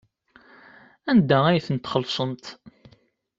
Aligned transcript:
Anda 1.11 1.39
ay 1.45 1.63
tent-txellṣemt? 1.65 2.45